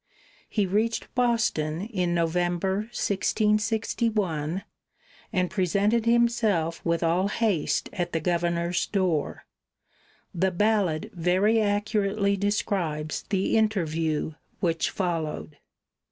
[0.49, 4.63] He reached Boston in November, 1661,
[5.31, 9.45] and presented himself with all haste at the governor's door.
[10.33, 15.57] The ballad very accurately describes the interview which followed.